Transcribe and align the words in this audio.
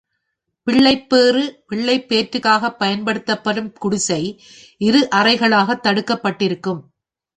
பிள்ளைப்பேறு 0.67 1.43
பிள்ளைப் 1.67 2.07
பேற்றுக்காகப் 2.09 2.79
பயன்படுத்தப்படும் 2.79 3.73
குடிசை, 3.79 4.21
இரு 4.81 5.07
அறைகளாகத் 5.15 5.83
தடுக்கப்பட்டிருக்கும். 5.83 6.81